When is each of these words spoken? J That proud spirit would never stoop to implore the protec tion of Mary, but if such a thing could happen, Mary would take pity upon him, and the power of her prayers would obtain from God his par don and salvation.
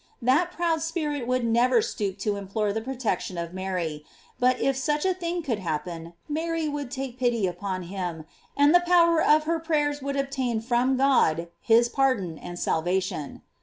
J 0.19 0.25
That 0.33 0.51
proud 0.51 0.81
spirit 0.81 1.27
would 1.27 1.45
never 1.45 1.79
stoop 1.79 2.17
to 2.21 2.35
implore 2.35 2.73
the 2.73 2.81
protec 2.81 3.19
tion 3.19 3.37
of 3.37 3.53
Mary, 3.53 4.03
but 4.39 4.59
if 4.59 4.75
such 4.75 5.05
a 5.05 5.13
thing 5.13 5.43
could 5.43 5.59
happen, 5.59 6.13
Mary 6.27 6.67
would 6.67 6.89
take 6.89 7.19
pity 7.19 7.45
upon 7.45 7.83
him, 7.83 8.25
and 8.57 8.73
the 8.73 8.79
power 8.79 9.21
of 9.21 9.43
her 9.43 9.59
prayers 9.59 10.01
would 10.01 10.15
obtain 10.15 10.59
from 10.59 10.97
God 10.97 11.49
his 11.61 11.87
par 11.87 12.15
don 12.15 12.39
and 12.39 12.57
salvation. 12.57 13.43